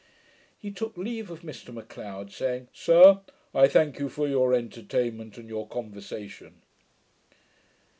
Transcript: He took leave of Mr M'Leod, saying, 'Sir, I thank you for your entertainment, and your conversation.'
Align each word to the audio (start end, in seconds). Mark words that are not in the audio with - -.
He 0.57 0.71
took 0.71 0.97
leave 0.97 1.29
of 1.29 1.41
Mr 1.43 1.71
M'Leod, 1.71 2.31
saying, 2.31 2.69
'Sir, 2.73 3.19
I 3.53 3.67
thank 3.67 3.99
you 3.99 4.09
for 4.09 4.27
your 4.27 4.51
entertainment, 4.51 5.37
and 5.37 5.47
your 5.47 5.67
conversation.' 5.67 6.63